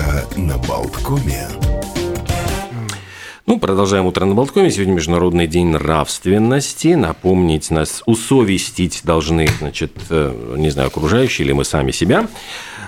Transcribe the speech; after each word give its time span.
Утро 0.00 0.24
на 0.36 0.56
Болткоме. 0.56 1.46
Ну, 3.46 3.58
продолжаем 3.58 4.06
утро 4.06 4.24
на 4.24 4.34
Болткоме. 4.34 4.70
Сегодня 4.70 4.94
Международный 4.94 5.46
день 5.46 5.66
нравственности. 5.68 6.94
Напомнить 6.94 7.70
нас, 7.70 8.02
усовестить 8.06 9.02
должны, 9.04 9.46
значит, 9.58 9.92
э, 10.08 10.54
не 10.56 10.70
знаю, 10.70 10.88
окружающие 10.88 11.44
или 11.44 11.52
мы 11.52 11.64
сами 11.64 11.90
себя. 11.90 12.28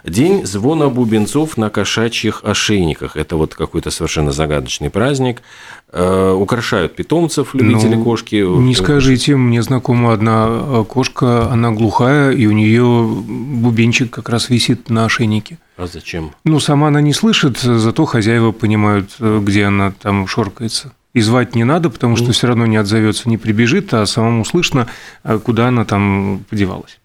День 0.05 0.47
звона 0.47 0.89
бубенцов 0.89 1.59
на 1.59 1.69
кошачьих 1.69 2.41
ошейниках. 2.45 3.17
Это 3.17 3.37
вот 3.37 3.55
какой-то 3.55 3.91
совершенно 3.91 4.33
загадочный 4.33 4.89
праздник. 4.89 5.43
Э, 5.93 6.33
украшают 6.33 6.97
питомцев, 6.97 7.55
любители 7.55 7.97
Ну, 7.97 8.05
кошки. 8.05 8.37
Не 8.37 8.75
скажите, 8.75 9.37
мне 9.37 9.63
знакома 9.63 10.15
одна 10.15 10.47
э, 10.49 10.85
кошка, 10.89 11.51
она 11.51 11.73
глухая, 11.73 12.31
и 12.31 12.47
у 12.47 12.53
нее 12.53 13.05
бубенчик 13.05 14.11
как 14.11 14.31
раз 14.31 14.49
висит 14.49 14.89
на 14.89 15.05
ошейнике. 15.05 15.59
А 15.83 15.87
зачем? 15.89 16.31
Ну, 16.45 16.61
сама 16.61 16.89
она 16.89 17.01
не 17.01 17.13
слышит, 17.13 17.59
зато 17.59 18.05
хозяева 18.05 18.53
понимают, 18.53 19.17
э, 19.19 19.41
где 19.43 19.65
она 19.65 19.91
там 19.91 20.29
шоркается. 20.29 20.93
И 21.13 21.21
звать 21.21 21.57
не 21.57 21.65
надо, 21.65 21.91
потому 21.91 22.15
что 22.15 22.31
все 22.31 22.47
равно 22.47 22.67
не 22.67 22.77
отзовется, 22.77 23.29
не 23.29 23.37
прибежит, 23.37 23.93
а 23.93 24.07
самому 24.07 24.45
слышно, 24.45 24.87
э, 25.25 25.41
куда 25.45 25.69
она 25.69 25.85
там 25.85 26.45
подевалась. 26.49 27.01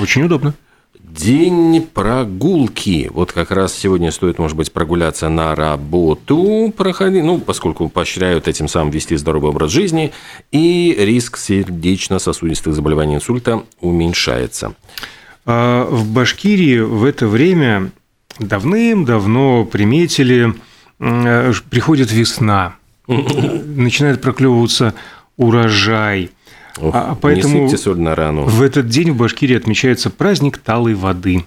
Очень 0.00 0.22
удобно. 0.22 0.54
День 1.00 1.84
прогулки. 1.92 3.10
Вот 3.12 3.32
как 3.32 3.50
раз 3.50 3.74
сегодня 3.74 4.12
стоит, 4.12 4.38
может 4.38 4.56
быть, 4.56 4.70
прогуляться 4.70 5.28
на 5.28 5.56
работу, 5.56 6.72
проходить, 6.76 7.24
ну, 7.24 7.40
поскольку 7.40 7.88
поощряют 7.88 8.46
этим 8.46 8.68
самым 8.68 8.92
вести 8.92 9.16
здоровый 9.16 9.50
образ 9.50 9.72
жизни, 9.72 10.12
и 10.52 10.94
риск 10.96 11.38
сердечно-сосудистых 11.38 12.72
заболеваний 12.72 13.16
инсульта 13.16 13.64
уменьшается. 13.80 14.76
А 15.46 15.86
В 15.88 16.06
Башкирии 16.12 16.80
в 16.80 17.04
это 17.04 17.28
время 17.28 17.90
давным-давно 18.40 19.64
приметили, 19.64 20.54
э, 20.98 21.52
приходит 21.70 22.12
весна, 22.12 22.74
начинает 23.06 24.20
проклевываться 24.20 24.94
урожай. 25.36 26.30
Ох, 26.78 26.94
А 26.94 27.16
поэтому- 27.20 27.68
соль 27.76 28.00
на 28.00 28.14
рану. 28.14 28.44
В 28.44 28.60
этот 28.60 28.88
день 28.88 29.12
в 29.12 29.16
Башкирии 29.16 29.56
отмечается 29.56 30.10
праздник 30.10 30.58
талой 30.58 30.94
воды. 30.94 31.46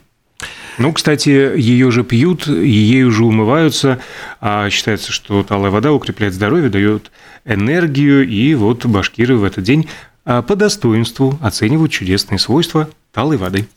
Ну, 0.79 0.93
кстати, 0.93 1.29
ее 1.29 1.91
же 1.91 2.05
пьют, 2.05 2.47
ею 2.47 3.11
же 3.11 3.25
умываются. 3.25 3.99
А 4.39 4.69
считается, 4.69 5.11
что 5.11 5.43
талая 5.43 5.71
вода 5.71 5.91
укрепляет 5.91 6.33
здоровье, 6.33 6.69
дает 6.69 7.11
энергию. 7.43 8.25
И 8.27 8.55
вот 8.55 8.85
башкиры 8.85 9.35
в 9.35 9.43
этот 9.43 9.65
день 9.65 9.89
а, 10.23 10.41
по 10.41 10.55
достоинству 10.55 11.37
оценивают 11.41 11.91
чудесные 11.91 12.39
свойства 12.39 12.89
талой 13.11 13.35
воды. 13.35 13.67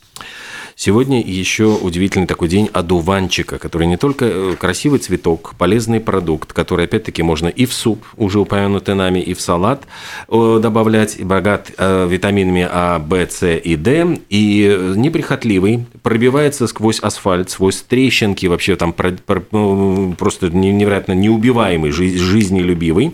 Сегодня 0.74 1.20
еще 1.20 1.66
удивительный 1.66 2.26
такой 2.26 2.48
день 2.48 2.68
одуванчика, 2.72 3.58
который 3.58 3.86
не 3.86 3.96
только 3.96 4.24
э, 4.24 4.56
красивый 4.58 4.98
цветок, 4.98 5.54
полезный 5.58 6.00
продукт, 6.00 6.52
который, 6.52 6.86
опять-таки, 6.86 7.22
можно 7.22 7.48
и 7.48 7.66
в 7.66 7.72
суп, 7.74 8.04
уже 8.16 8.40
упомянутый 8.40 8.94
нами, 8.94 9.20
и 9.20 9.34
в 9.34 9.40
салат 9.40 9.84
э, 10.28 10.58
добавлять, 10.62 11.22
богат 11.22 11.70
э, 11.76 12.08
витаминами 12.08 12.66
А, 12.70 12.98
В, 12.98 13.14
С 13.14 13.46
и 13.46 13.76
Д, 13.76 14.18
и 14.30 14.94
неприхотливый, 14.96 15.84
пробивается 16.02 16.66
сквозь 16.66 17.00
асфальт, 17.00 17.50
сквозь 17.50 17.82
трещинки, 17.82 18.46
вообще 18.46 18.76
там 18.76 18.94
ну, 19.50 20.14
просто 20.18 20.48
не- 20.48 20.72
невероятно 20.72 21.12
неубиваемый, 21.12 21.90
жи- 21.90 22.16
жизнелюбивый. 22.16 23.12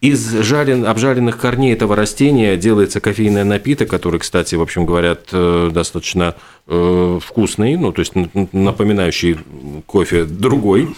Из 0.00 0.30
жарен, 0.42 0.84
обжаренных 0.84 1.38
корней 1.38 1.72
этого 1.72 1.94
растения 1.94 2.56
делается 2.56 3.00
кофейный 3.00 3.44
напиток, 3.44 3.88
который, 3.88 4.18
кстати, 4.20 4.56
в 4.56 4.62
общем, 4.62 4.84
говорят, 4.84 5.28
достаточно 5.32 6.34
вкусный, 6.68 7.76
ну, 7.76 7.92
то 7.92 8.00
есть 8.00 8.12
напоминающий 8.52 9.38
кофе 9.86 10.24
другой. 10.24 10.88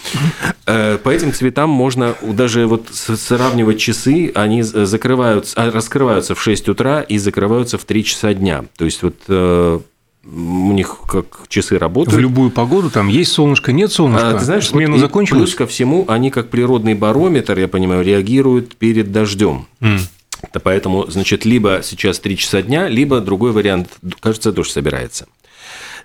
Э, 0.67 0.99
По 0.99 1.11
этим 1.11 1.33
цветам 1.33 1.71
можно 1.71 2.17
даже 2.23 2.67
вот 2.67 2.89
сравнивать 2.93 3.79
часы, 3.79 4.33
они 4.35 4.63
закрываются, 4.63 5.55
а, 5.57 5.71
раскрываются 5.71 6.35
в 6.35 6.43
6 6.43 6.69
утра 6.69 7.03
и 7.03 7.19
закрываются 7.19 7.79
в 7.79 7.85
3 7.85 8.05
часа 8.05 8.35
дня. 8.35 8.65
То 8.77 8.85
есть 8.85 9.03
вот 9.05 9.15
э, 9.29 9.79
у 10.25 10.73
них 10.73 10.97
как 11.07 11.45
часы 11.49 11.77
В 11.77 11.79
работают. 11.79 12.21
любую 12.21 12.51
погоду 12.51 12.91
там 12.91 13.07
есть 13.07 13.31
солнышко, 13.33 13.73
нет 13.73 13.93
солнышка. 13.93 14.31
А, 14.31 14.39
ты 14.39 14.45
знаешь, 14.45 14.69
смена 14.69 14.93
вот 14.93 15.01
закончилась. 15.01 15.43
Плюс 15.43 15.55
ко 15.55 15.67
всему, 15.69 16.05
они 16.09 16.31
как 16.31 16.49
природный 16.51 16.95
барометр, 16.95 17.59
я 17.59 17.69
понимаю, 17.69 18.05
реагируют 18.05 18.75
перед 18.75 19.13
дождем. 19.13 19.67
Да 19.81 20.59
Поэтому, 20.61 21.09
значит, 21.09 21.45
либо 21.45 21.81
сейчас 21.85 22.19
3 22.19 22.37
часа 22.37 22.63
дня, 22.63 22.89
либо 22.89 23.21
другой 23.21 23.53
вариант, 23.53 23.89
кажется, 24.21 24.53
дождь 24.53 24.73
собирается. 24.73 25.27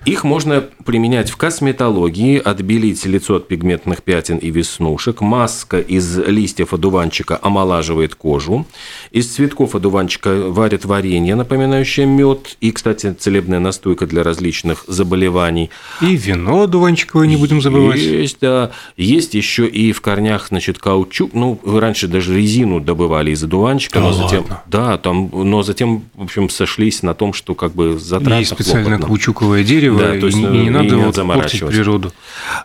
Их 0.06 0.24
можно 0.24 0.64
применять 0.86 1.30
в 1.30 1.38
косметологии, 1.38 2.38
отбелить 2.38 3.06
лицо 3.06 3.36
от 3.36 3.48
пигментных 3.48 4.04
пятен 4.04 4.38
и 4.38 4.52
веснушек. 4.52 5.22
Маска 5.22 5.80
из 5.80 6.18
листьев 6.18 6.74
одуванчика 6.74 7.40
омолаживает 7.42 8.16
кожу. 8.16 8.66
Из 9.12 9.28
цветков 9.28 9.76
одуванчика 9.76 10.50
варят 10.50 10.86
варенье, 10.86 11.36
напоминающее 11.36 12.06
мед. 12.06 12.58
И, 12.62 12.72
кстати, 12.72 13.14
целебная 13.18 13.60
настойка 13.60 14.06
для 14.06 14.24
различных 14.24 14.84
заболеваний. 14.88 15.70
И 16.02 16.16
вино 16.16 16.68
дуванчиковое 16.68 17.28
не 17.28 17.38
будем 17.38 17.62
забывать. 17.62 18.00
Есть, 18.00 18.38
да. 18.42 18.72
Есть 18.98 19.34
еще 19.34 19.68
и 19.68 19.92
в 19.92 20.02
корнях, 20.02 20.48
значит, 20.50 20.80
каучук. 20.80 21.34
Ну, 21.34 21.60
раньше 21.66 22.08
даже 22.08 22.36
резину 22.36 22.80
добывали 22.80 23.32
из 23.32 23.44
одуванчика, 23.44 24.00
Да 24.00 24.06
но 24.06 24.14
затем, 24.14 24.42
ладно? 24.42 24.64
да, 24.68 24.98
там, 24.98 25.30
но 25.34 25.64
затем, 25.64 26.04
в 26.16 26.24
общем, 26.24 26.50
сошлись 26.50 27.04
на 27.04 27.14
том, 27.14 27.34
что 27.34 27.56
как 27.56 27.74
бы 27.74 27.98
затраты 28.00 28.40
Есть 28.40 28.52
специально 28.52 29.00
каучуковое 29.00 29.64
дерево, 29.64 29.85
Да, 29.90 30.20
то 30.20 30.26
есть, 30.28 30.38
и, 30.38 30.42
не- 30.42 30.48
э, 30.48 30.50
и 30.50 30.58
не 30.62 30.68
и 30.68 30.70
надо 30.70 30.86
не 30.86 30.92
вот 30.96 31.04
портить 31.04 31.16
заморачиваться. 31.16 31.78
природу. 31.78 32.14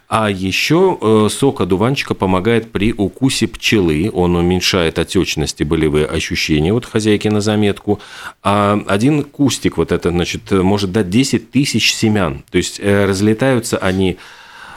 А 0.08 0.30
еще 0.30 0.98
э, 1.00 1.28
сок 1.30 1.60
одуванчика 1.60 2.14
помогает 2.14 2.70
при 2.72 2.92
укусе 2.92 3.46
пчелы. 3.46 4.10
Он 4.12 4.36
уменьшает 4.36 4.98
отечность 4.98 5.60
и 5.60 5.64
болевые 5.64 6.06
ощущения. 6.06 6.72
Вот 6.72 6.84
хозяйки 6.84 7.28
на 7.28 7.40
заметку. 7.40 8.00
А 8.42 8.80
один 8.86 9.22
кустик 9.24 9.76
вот 9.76 9.92
это, 9.92 10.10
значит, 10.10 10.50
может 10.50 10.92
дать 10.92 11.10
10 11.10 11.50
тысяч 11.50 11.94
семян. 11.94 12.42
То 12.50 12.58
есть 12.58 12.80
э, 12.82 13.04
разлетаются 13.06 13.78
они 13.78 14.12
э, 14.12 14.16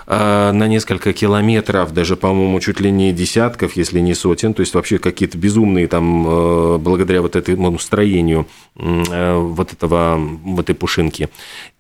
на 0.06 0.68
несколько 0.68 1.14
километров, 1.14 1.94
даже, 1.94 2.16
по-моему, 2.16 2.60
чуть 2.60 2.80
ли 2.80 2.92
не 2.92 3.14
десятков, 3.14 3.76
если 3.76 4.00
не 4.00 4.14
сотен, 4.14 4.54
то 4.54 4.62
есть 4.62 4.74
вообще 4.74 4.98
какие-то 4.98 5.38
безумные 5.38 5.88
там, 5.88 6.28
э, 6.28 6.78
благодаря 6.78 7.22
вот 7.22 7.36
этому 7.36 7.80
строению 7.80 8.48
э, 8.76 9.36
вот 9.36 9.72
этого, 9.74 10.18
вот 10.18 10.70
этой 10.70 10.76
пушинки. 10.76 11.30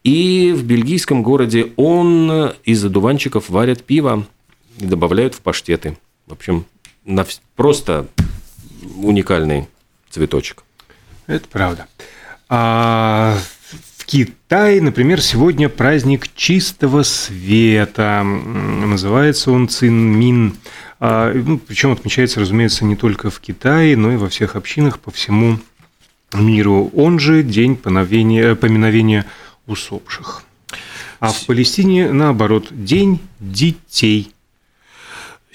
И 0.03 0.53
в 0.55 0.63
бельгийском 0.63 1.23
городе 1.23 1.71
он 1.75 2.53
из 2.63 2.83
одуванчиков 2.85 3.49
варят 3.49 3.83
пиво 3.83 4.25
и 4.79 4.85
добавляют 4.85 5.35
в 5.35 5.41
паштеты. 5.41 5.97
В 6.27 6.33
общем, 6.33 6.65
на 7.05 7.25
просто 7.55 8.07
уникальный 8.97 9.67
цветочек. 10.09 10.63
Это 11.27 11.47
правда. 11.49 11.87
А 12.49 13.37
Китае, 14.13 14.79
например, 14.79 15.21
сегодня 15.21 15.69
праздник 15.69 16.27
чистого 16.35 17.01
света. 17.01 18.21
Называется 18.23 19.51
он 19.51 19.67
Цинмин. 19.67 20.53
А, 20.99 21.33
ну, 21.33 21.57
причем 21.57 21.93
отмечается, 21.93 22.39
разумеется, 22.39 22.85
не 22.85 22.95
только 22.95 23.31
в 23.31 23.39
Китае, 23.39 23.97
но 23.97 24.11
и 24.11 24.17
во 24.17 24.29
всех 24.29 24.55
общинах 24.55 24.99
по 24.99 25.09
всему 25.09 25.57
миру. 26.31 26.91
Он 26.93 27.17
же 27.17 27.41
День 27.41 27.75
поминовения, 27.75 28.53
поминовения 28.53 29.25
усопших. 29.65 30.43
А 31.19 31.31
в 31.31 31.47
Палестине, 31.47 32.11
наоборот, 32.11 32.67
День 32.69 33.19
детей. 33.39 34.31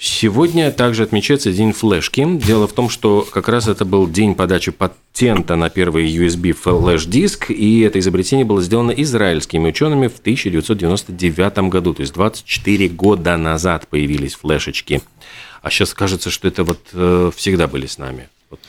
Сегодня 0.01 0.71
также 0.71 1.03
отмечается 1.03 1.51
День 1.51 1.73
флешки. 1.73 2.25
Дело 2.37 2.69
в 2.69 2.73
том, 2.73 2.89
что 2.89 3.27
как 3.29 3.49
раз 3.49 3.67
это 3.67 3.83
был 3.83 4.07
день 4.07 4.33
подачи 4.33 4.71
патента 4.71 5.57
на 5.57 5.69
первый 5.69 6.09
USB 6.09 6.53
флеш-диск, 6.53 7.51
и 7.51 7.81
это 7.81 7.99
изобретение 7.99 8.45
было 8.45 8.61
сделано 8.61 8.91
израильскими 8.91 9.67
учеными 9.67 10.07
в 10.07 10.17
1999 10.19 11.57
году, 11.69 11.93
то 11.93 12.01
есть 12.01 12.13
24 12.13 12.87
года 12.87 13.35
назад 13.35 13.89
появились 13.89 14.35
флешечки. 14.35 15.01
А 15.61 15.69
сейчас 15.69 15.93
кажется, 15.93 16.29
что 16.29 16.47
это 16.47 16.63
вот 16.63 16.79
э, 16.93 17.31
всегда 17.35 17.67
были 17.67 17.85
с 17.85 17.97
нами. 17.97 18.29
Вот 18.49 18.61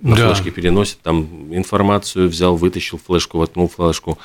на 0.00 0.16
Да. 0.16 0.28
флешке 0.28 0.50
переносит, 0.52 1.00
там 1.02 1.54
информацию 1.54 2.30
взял, 2.30 2.56
вытащил 2.56 2.98
флешку, 2.98 3.36
воткнул 3.36 3.68
флешку. 3.68 4.18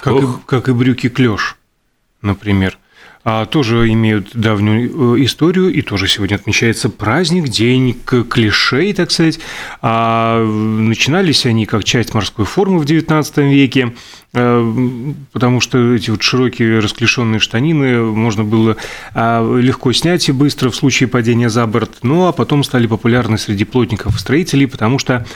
Как, 0.00 0.22
и, 0.22 0.26
как 0.46 0.68
и 0.70 0.72
брюки 0.72 1.10
клеш, 1.10 1.58
например. 2.22 2.78
А 3.28 3.44
тоже 3.44 3.88
имеют 3.88 4.28
давнюю 4.34 5.16
э, 5.16 5.24
историю, 5.24 5.72
и 5.74 5.82
тоже 5.82 6.06
сегодня 6.06 6.36
отмечается 6.36 6.88
праздник, 6.88 7.48
день 7.48 7.92
клишей, 8.04 8.92
так 8.92 9.10
сказать. 9.10 9.40
А 9.82 10.44
начинались 10.44 11.44
они 11.44 11.66
как 11.66 11.82
часть 11.82 12.14
морской 12.14 12.44
формы 12.44 12.78
в 12.78 12.84
XIX 12.84 13.50
веке, 13.50 13.94
э, 14.32 14.72
потому 15.32 15.60
что 15.60 15.94
эти 15.94 16.10
вот 16.10 16.22
широкие 16.22 16.78
расклешенные 16.78 17.40
штанины 17.40 18.00
можно 18.00 18.44
было 18.44 18.76
а, 19.12 19.58
легко 19.58 19.92
снять 19.92 20.28
и 20.28 20.32
быстро 20.32 20.70
в 20.70 20.76
случае 20.76 21.08
падения 21.08 21.50
за 21.50 21.66
борт. 21.66 21.98
Ну 22.02 22.28
а 22.28 22.32
потом 22.32 22.62
стали 22.62 22.86
популярны 22.86 23.38
среди 23.38 23.64
плотников 23.64 24.14
и 24.14 24.20
строителей, 24.20 24.68
потому 24.68 25.00
что 25.00 25.26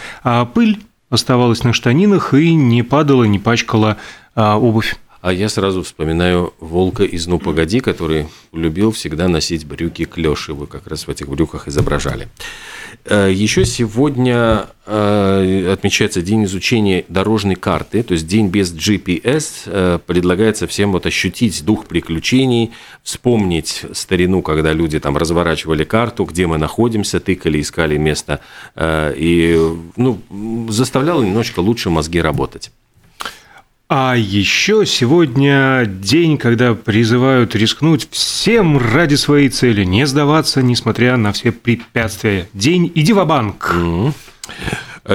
пыль 0.54 0.78
оставалась 1.10 1.64
на 1.64 1.72
штанинах 1.72 2.34
и 2.34 2.54
не 2.54 2.84
падала, 2.84 3.24
не 3.24 3.40
пачкала 3.40 3.96
обувь. 4.36 4.94
А 5.22 5.34
я 5.34 5.50
сразу 5.50 5.82
вспоминаю 5.82 6.54
волка 6.60 7.04
из 7.04 7.26
«Ну, 7.26 7.38
погоди», 7.38 7.80
который 7.80 8.28
любил 8.52 8.90
всегда 8.90 9.28
носить 9.28 9.66
брюки 9.66 10.06
клёши. 10.06 10.54
Вы 10.54 10.66
как 10.66 10.86
раз 10.86 11.06
в 11.06 11.10
этих 11.10 11.28
брюках 11.28 11.68
изображали. 11.68 12.28
Э, 13.04 13.30
Еще 13.30 13.66
сегодня 13.66 14.66
э, 14.86 15.70
отмечается 15.70 16.22
День 16.22 16.44
изучения 16.44 17.04
дорожной 17.08 17.56
карты, 17.56 18.02
то 18.02 18.14
есть 18.14 18.26
день 18.26 18.48
без 18.48 18.72
GPS. 18.72 19.62
Э, 19.66 19.98
Предлагается 20.06 20.66
всем 20.66 20.90
вот 20.92 21.04
ощутить 21.04 21.66
дух 21.66 21.84
приключений, 21.84 22.72
вспомнить 23.02 23.84
старину, 23.92 24.40
когда 24.40 24.72
люди 24.72 24.98
там 25.00 25.18
разворачивали 25.18 25.84
карту, 25.84 26.24
где 26.24 26.46
мы 26.46 26.56
находимся, 26.56 27.20
тыкали, 27.20 27.60
искали 27.60 27.98
место, 27.98 28.40
и 28.80 29.58
ну, 29.96 30.20
заставляло 30.70 31.22
немножечко 31.22 31.60
лучше 31.60 31.90
мозги 31.90 32.20
работать. 32.20 32.70
А 33.92 34.14
еще 34.16 34.86
сегодня 34.86 35.84
день, 35.84 36.38
когда 36.38 36.74
призывают 36.74 37.56
рискнуть 37.56 38.06
всем 38.12 38.78
ради 38.78 39.16
своей 39.16 39.48
цели, 39.48 39.82
не 39.82 40.06
сдаваться, 40.06 40.62
несмотря 40.62 41.16
на 41.16 41.32
все 41.32 41.50
препятствия. 41.50 42.48
День 42.54 42.92
«Иди 42.94 43.12
в 43.12 43.24
банк 43.24 43.74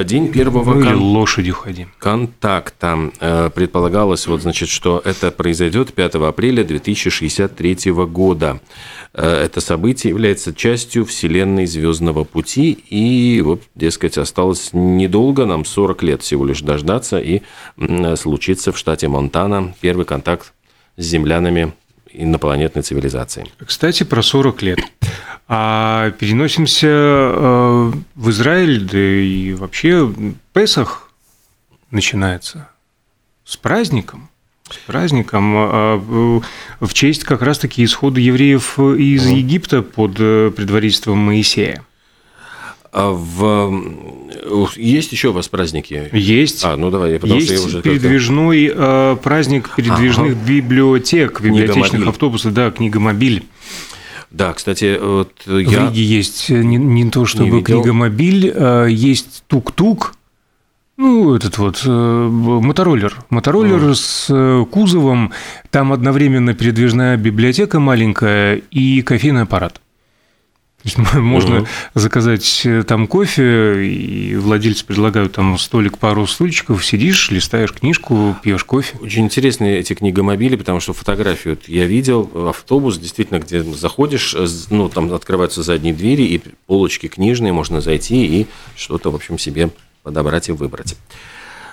День 0.03 0.31
первого 0.31 0.74
ну, 0.74 0.81
или 0.81 0.89
кон... 0.89 1.01
лошадью 1.01 1.56
ходи. 1.56 1.88
контакта. 2.00 3.12
Э, 3.19 3.50
предполагалось, 3.53 4.27
вот, 4.27 4.42
значит, 4.42 4.69
что 4.69 5.01
это 5.03 5.31
произойдет 5.31 5.94
5 5.94 6.15
апреля 6.15 6.63
2063 6.63 7.92
года. 7.92 8.59
Э, 9.13 9.44
это 9.45 9.62
событие 9.62 10.09
является 10.09 10.53
частью 10.53 11.06
Вселенной 11.06 11.65
Звездного 11.65 12.24
пути, 12.24 12.71
и, 12.71 13.42
вот, 13.42 13.62
дескать, 13.75 14.18
осталось 14.18 14.69
недолго, 14.74 15.45
нам 15.45 15.65
40 15.65 16.03
лет 16.03 16.21
всего 16.21 16.45
лишь 16.45 16.62
дождаться, 16.62 17.19
и 17.19 17.42
случится 18.15 18.71
в 18.71 18.77
штате 18.77 19.07
Монтана 19.07 19.74
первый 19.81 20.06
контакт 20.06 20.53
с 20.97 21.03
землянами 21.03 21.74
инопланетной 22.18 22.81
цивилизации. 22.81 23.45
Кстати, 23.65 24.03
про 24.03 24.21
40 24.21 24.62
лет. 24.62 24.80
А 25.47 26.12
переносимся 26.12 26.88
э, 26.88 27.92
в 28.15 28.30
Израиль, 28.31 28.81
да 28.81 28.97
и 28.97 29.53
вообще 29.53 30.12
Песах 30.53 31.12
начинается 31.92 32.69
с 33.44 33.56
праздником. 33.56 34.30
С 34.69 34.77
праздником 34.88 35.53
а, 35.56 36.42
в 36.80 36.94
честь 36.94 37.24
как 37.24 37.44
раз-таки 37.44 37.83
исхода 37.83 38.19
евреев 38.19 38.80
из 38.80 39.27
Египта 39.27 39.83
под 39.83 40.15
э, 40.18 40.51
предводительством 40.56 41.19
Моисея. 41.19 41.86
А 42.92 43.12
в... 43.12 44.74
Есть 44.77 45.12
еще 45.12 45.27
у 45.27 45.33
вас 45.33 45.50
праздники? 45.50 46.09
Есть. 46.13 46.63
А, 46.63 46.77
ну 46.77 46.89
давай, 46.89 47.19
потому 47.19 47.39
Есть 47.39 47.47
что 47.47 47.62
я 47.62 47.68
уже 47.68 47.81
передвижной 47.81 48.71
э, 48.74 49.18
праздник 49.21 49.69
передвижных 49.75 50.31
ага. 50.31 50.47
библиотек, 50.47 51.42
библиотечных 51.42 52.07
автобусов, 52.07 52.53
да, 52.53 52.71
книгомобиль. 52.71 53.45
Да, 54.31 54.54
кстати, 54.54 55.00
вот 55.01 55.31
в 55.45 55.57
я... 55.57 55.88
Риге 55.88 56.04
есть 56.04 56.50
не, 56.50 56.77
не 56.77 57.10
то 57.10 57.25
чтобы 57.25 57.62
книгомобиль, 57.62 58.51
а 58.56 58.86
есть 58.86 59.44
тук-тук, 59.48 60.16
ну, 60.98 61.36
этот 61.36 61.57
вот 61.57 61.81
э, 61.86 61.89
мотороллер. 61.89 63.18
Мотороллер 63.30 63.89
а. 63.89 63.95
с 63.95 64.27
э, 64.30 64.66
кузовом. 64.72 65.33
Там 65.69 65.92
одновременно 65.92 66.54
передвижная 66.54 67.18
библиотека 67.18 67.81
маленькая 67.81 68.62
и 68.72 69.01
кофейный 69.01 69.42
аппарат. 69.42 69.81
Можно 71.14 71.60
угу. 71.60 71.68
заказать 71.94 72.62
э, 72.66 72.84
там 72.84 73.08
кофе, 73.08 73.86
и 73.86 74.36
владельцы 74.36 74.86
предлагают 74.86 75.34
там 75.34 75.58
столик, 75.58 75.98
пару 75.98 76.28
стульчиков, 76.28 76.86
сидишь, 76.86 77.32
листаешь 77.32 77.74
книжку, 77.74 78.36
пьешь 78.44 78.64
кофе. 78.64 78.98
Очень 79.00 79.26
интересные 79.26 79.80
эти 79.80 79.94
книгомобили, 79.94 80.56
потому 80.56 80.80
что 80.80 80.94
фотографию 80.94 81.58
я 81.68 81.86
видел, 81.86 82.30
автобус, 82.50 82.98
действительно, 82.98 83.40
где 83.40 83.64
заходишь, 83.64 84.36
э, 84.38 84.46
ну, 84.70 84.90
там 84.90 85.12
открываются 85.14 85.64
задние 85.64 85.94
двери, 85.94 86.24
и 86.24 86.42
полочки 86.68 87.08
книжные, 87.08 87.54
можно 87.54 87.81
зайти 87.81 88.26
и 88.26 88.48
что-то, 88.76 89.12
в 89.12 89.16
общем, 89.16 89.40
себе 89.40 89.70
подобрать 90.04 90.50
и 90.50 90.52
выбрать. 90.52 90.96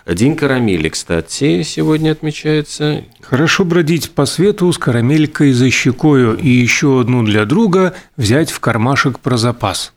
День 0.07 0.35
карамели, 0.35 0.89
кстати, 0.89 1.63
сегодня 1.63 2.11
отмечается. 2.11 3.05
Хорошо 3.21 3.65
бродить 3.65 4.11
по 4.11 4.27
свету 4.27 4.73
с 4.73 4.79
карамелькой 4.79 5.53
за 5.53 5.71
щекою 5.71 6.37
и 6.37 6.49
еще 6.49 7.01
одну 7.01 7.23
для 7.23 7.45
друга 7.45 7.95
взять 8.17 8.51
в 8.51 8.59
кармашек 8.59 9.21
про 9.21 9.37
запас. 9.37 9.93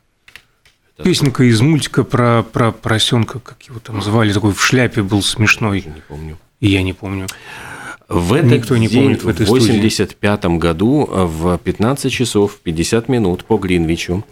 Это 0.93 1.09
Песенка 1.09 1.43
из 1.43 1.59
мультика 1.59 2.03
про, 2.03 2.43
про 2.43 2.71
поросенка, 2.71 3.39
как 3.39 3.61
его 3.63 3.79
там 3.79 4.01
звали, 4.01 4.31
такой 4.31 4.53
в 4.53 4.63
шляпе 4.63 5.01
был 5.01 5.23
смешной. 5.23 5.83
Не 5.85 6.01
помню. 6.07 6.37
И 6.59 6.69
я 6.69 6.83
не 6.83 6.93
помню. 6.93 7.25
В 8.07 8.33
этот 8.33 8.51
Никто 8.51 8.77
не 8.77 8.87
день, 8.87 9.01
помнит 9.01 9.23
в 9.23 9.27
этой 9.27 9.47
85 9.47 10.45
году 10.45 11.09
в 11.09 11.57
15 11.57 12.11
часов 12.11 12.59
50 12.63 13.09
минут 13.09 13.43
по 13.43 13.57
Гринвичу 13.57 14.23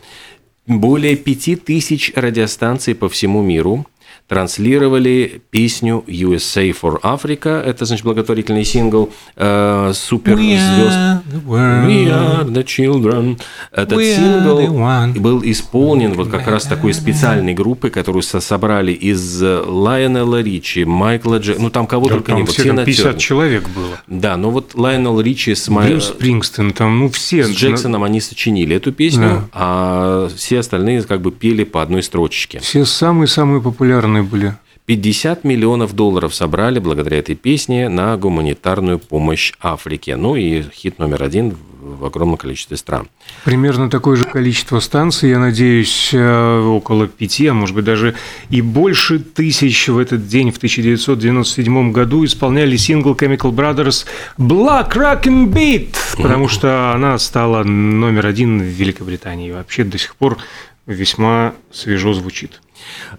более 0.68 1.16
5000 1.16 2.14
радиостанций 2.16 2.96
по 2.96 3.10
всему 3.10 3.42
миру 3.42 3.86
транслировали 4.28 5.42
песню 5.52 6.04
USA 6.08 6.76
for 6.80 7.00
Africa, 7.02 7.62
это, 7.62 7.86
значит, 7.86 8.06
благотворительный 8.06 8.64
сингл 8.64 9.12
э, 9.36 9.92
суперзвезд. 9.94 11.24
We 11.46 12.08
are 12.08 12.46
the 12.46 12.64
children. 12.64 13.40
Этот 13.72 14.00
We 14.00 14.16
сингл 14.16 15.20
был 15.20 15.42
исполнен 15.44 16.14
вот 16.14 16.30
как 16.30 16.48
раз 16.48 16.64
такой 16.64 16.94
специальной 16.94 17.54
группой, 17.54 17.90
которую 17.90 18.24
собрали 18.24 18.92
из 18.92 19.42
Лайонела 19.42 20.42
Ричи, 20.42 20.86
Майкла 20.86 21.40
Дж... 21.40 21.56
Ну, 21.60 21.70
там 21.70 21.88
кого 21.88 22.08
да, 22.08 22.16
только 22.16 22.28
там 22.28 22.38
не 22.38 22.44
было. 22.44 22.54
Все, 22.54 22.74
там 22.74 22.86
50 22.86 23.18
человек 23.18 23.70
было. 23.70 24.00
Да, 24.08 24.38
но 24.38 24.52
вот 24.52 24.72
Лайонел 24.76 25.20
Ричи 25.20 25.54
с 25.54 25.68
Май... 25.68 25.90
Брюс 25.90 26.08
Спрингстон, 26.08 26.72
там, 26.72 27.00
ну, 27.00 27.10
все. 27.10 27.44
С 27.44 27.52
Джексоном 27.52 28.04
они 28.04 28.22
сочинили 28.22 28.76
эту 28.76 28.92
песню, 28.92 29.22
да. 29.22 29.50
а 29.54 30.30
все 30.36 30.60
остальные 30.60 31.04
как 31.04 31.22
бы 31.22 31.32
пели 31.32 31.64
по 31.64 31.82
одной 31.82 32.04
строчке. 32.04 32.60
Все 32.60 32.86
самые-самые 32.86 33.62
популярные 33.62 34.13
были. 34.22 34.56
50 34.86 35.46
миллионов 35.46 35.94
долларов 35.94 36.36
собрали 36.36 36.80
благодаря 36.80 37.20
этой 37.20 37.36
песне 37.36 37.88
на 37.88 38.18
гуманитарную 38.18 39.00
помощь 39.00 39.54
Африке. 39.62 40.18
Ну 40.18 40.36
и 40.36 40.62
хит 40.62 41.00
номер 41.00 41.24
один 41.24 41.56
в 41.82 42.06
огромном 42.06 42.38
количестве 42.38 42.78
стран. 42.78 43.08
Примерно 43.44 43.90
такое 43.90 44.16
же 44.18 44.26
количество 44.26 44.80
станций, 44.80 45.30
я 45.30 45.40
надеюсь, 45.40 46.10
э, 46.14 46.60
около 46.60 47.08
пяти, 47.08 47.48
а 47.48 47.54
может 47.54 47.76
быть 47.76 47.86
даже 47.86 48.16
и 48.50 48.62
больше 48.62 49.20
тысяч 49.20 49.88
в 49.88 49.98
этот 49.98 50.28
день, 50.28 50.52
в 50.52 50.58
1997 50.58 51.92
году, 51.92 52.24
исполняли 52.26 52.78
сингл 52.78 53.14
Chemical 53.14 53.52
Brothers 53.54 54.06
«Black 54.38 54.94
Rock 54.94 55.24
and 55.24 55.52
Beat», 55.52 55.96
потому 56.18 56.48
что 56.48 56.94
она 56.94 57.18
стала 57.20 57.64
номер 57.64 58.28
один 58.28 58.60
в 58.60 58.66
Великобритании. 58.66 59.52
Вообще 59.52 59.84
до 59.84 59.98
сих 59.98 60.16
пор 60.16 60.38
весьма 60.86 61.54
свежо 61.72 62.14
звучит. 62.14 62.62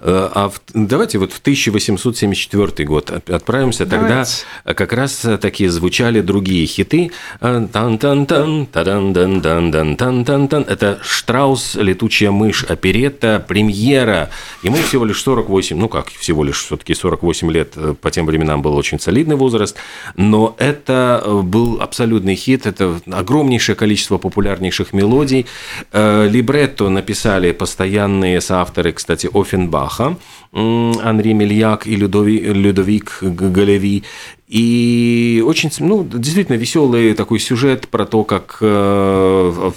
Э, 0.01 0.29
а 0.35 0.49
в, 0.49 0.61
давайте 0.73 1.19
вот 1.19 1.33
в 1.33 1.39
1874 1.39 2.87
год 2.87 3.11
отправимся. 3.11 3.87
Тогда 3.87 4.09
давайте. 4.09 4.45
как 4.65 4.93
раз 4.93 5.27
такие 5.41 5.71
звучали 5.71 6.21
другие 6.21 6.67
хиты. 6.67 7.11
тан 7.41 7.69
тан 7.69 8.27
тан 8.27 8.67
тадан 8.67 9.13
дан 9.13 9.41
дан 9.41 9.71
дан 9.71 9.97
тан 9.97 10.25
тан 10.25 10.49
тан 10.49 10.65
Это 10.69 10.99
Штраус, 11.03 11.75
летучая 11.75 12.31
мышь, 12.31 12.65
оперетта, 12.65 13.45
премьера. 13.47 14.31
Ему 14.63 14.77
всего 14.77 15.05
лишь 15.05 15.23
48, 15.23 15.77
ну 15.77 15.89
как, 15.89 16.09
всего 16.09 16.45
лишь 16.45 16.65
все-таки 16.65 16.95
48 16.95 17.51
лет 17.51 17.73
э, 17.77 17.95
по 18.01 18.11
тем 18.11 18.27
временам 18.27 18.63
был 18.63 18.77
очень 18.77 19.01
солидный 19.01 19.37
возраст, 19.37 19.77
но 20.17 20.55
это 20.59 21.23
э, 21.25 21.41
был 21.43 21.81
абсолютный 21.81 22.35
хит, 22.35 22.67
это 22.67 23.01
огромнейшее 23.11 23.77
количество 23.77 24.19
популярнейших 24.19 24.93
мелодий. 24.93 25.47
Либретто 25.93 26.89
написали 26.89 27.53
постоянные 27.53 28.41
соавторы, 28.41 28.93
кстати, 28.93 29.29
Офенбаха, 29.45 30.17
Анри 30.55 31.33
Мельяк 31.33 31.87
и 31.87 31.97
Людовик 31.97 33.19
Галеви. 33.21 34.05
И 34.47 35.43
очень, 35.45 35.71
ну, 35.81 36.05
действительно 36.05 36.57
веселый 36.57 37.15
такой 37.15 37.41
сюжет 37.41 37.89
про 37.89 38.05
то, 38.05 38.25
как 38.25 38.59
э, 38.61 39.71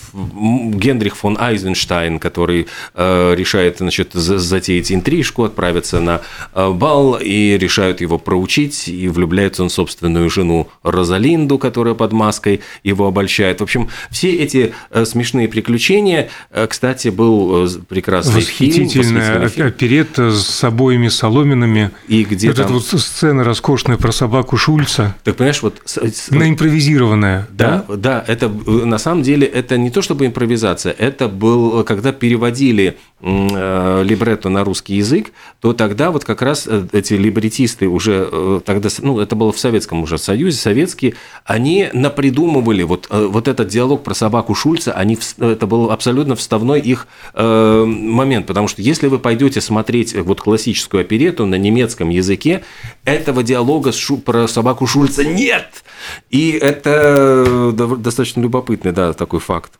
Генрих 0.43 1.15
фон 1.15 1.37
Айзенштайн, 1.39 2.19
который 2.19 2.67
э, 2.93 3.33
решает, 3.35 3.77
значит, 3.77 4.11
затеять 4.13 4.91
интрижку, 4.91 5.45
отправиться 5.45 6.01
на 6.01 6.21
э, 6.53 6.69
бал, 6.69 7.17
и 7.19 7.57
решают 7.57 8.01
его 8.01 8.19
проучить, 8.19 8.89
и 8.89 9.07
влюбляется 9.07 9.63
он 9.63 9.69
в 9.69 9.73
собственную 9.73 10.29
жену 10.29 10.67
Розалинду, 10.83 11.57
которая 11.57 11.95
под 11.95 12.11
маской 12.11 12.59
его 12.83 13.07
обольщает. 13.07 13.61
В 13.61 13.63
общем, 13.63 13.87
все 14.11 14.35
эти 14.35 14.73
смешные 15.05 15.47
приключения, 15.47 16.29
кстати, 16.67 17.07
был 17.07 17.69
прекрасный 17.87 18.41
фильм. 18.41 18.83
Восхитительная 18.83 19.45
оперетта 19.45 20.29
с 20.29 20.66
обоими 20.67 21.07
соломинами. 21.07 21.91
И 22.07 22.23
где 22.23 22.47
вот 22.49 22.57
там... 22.57 22.65
эта 22.65 22.73
вот 22.73 22.83
сцена 22.83 23.43
роскошная 23.43 23.97
про 23.97 24.11
собаку 24.11 24.57
Шульца. 24.57 25.15
Так 25.23 25.35
понимаешь, 25.35 25.61
вот... 25.61 25.81
На 26.29 26.49
импровизированное. 26.49 27.47
Да, 27.51 27.85
да, 27.87 27.95
да, 27.95 28.23
это 28.27 28.49
на 28.49 28.97
самом 28.97 29.23
деле 29.23 29.47
это 29.47 29.77
не 29.77 29.89
то 29.89 30.01
чтобы 30.01 30.25
импровизация, 30.25 30.93
это 30.93 31.27
был, 31.27 31.83
когда 31.83 32.11
переводили 32.11 32.97
э, 33.21 34.03
либретто 34.03 34.49
на 34.49 34.63
русский 34.63 34.95
язык, 34.95 35.31
то 35.61 35.73
тогда 35.73 36.11
вот 36.11 36.25
как 36.25 36.41
раз 36.41 36.67
э, 36.67 36.87
эти 36.91 37.13
либретисты 37.13 37.87
уже 37.87 38.27
э, 38.31 38.61
тогда, 38.65 38.89
ну, 38.99 39.19
это 39.19 39.35
было 39.35 39.51
в 39.51 39.59
Советском 39.59 40.03
уже 40.03 40.17
Союзе, 40.17 40.57
советские, 40.57 41.15
они 41.45 41.89
напридумывали 41.93 42.83
вот, 42.83 43.07
вот 43.09 43.47
этот 43.47 43.67
диалог 43.67 44.03
про 44.03 44.13
собаку 44.13 44.55
Шульца, 44.55 44.93
они, 44.93 45.17
это 45.39 45.67
был 45.67 45.91
абсолютно 45.91 46.35
вставной 46.35 46.79
их 46.79 47.07
момент, 47.35 48.47
потому 48.47 48.67
что 48.67 48.81
если 48.81 49.07
вы 49.07 49.19
пойдете 49.19 49.61
смотреть 49.61 50.15
вот 50.15 50.41
классическую 50.57 51.01
оперету 51.01 51.45
на 51.45 51.55
немецком 51.55 52.09
языке, 52.09 52.63
этого 53.05 53.43
диалога 53.43 53.91
про 54.25 54.47
собаку 54.47 54.87
Шульца 54.87 55.23
нет. 55.23 55.83
И 56.31 56.49
это 56.51 57.71
достаточно 57.75 58.41
любопытный, 58.41 58.91
да, 58.91 59.13
такой 59.13 59.39
факт. 59.39 59.73